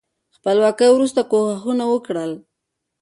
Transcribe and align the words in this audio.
خپلواکۍ 0.35 0.87
وروسته 0.91 1.21
کوښښونه 1.31 1.85
وکړل. 1.89 2.31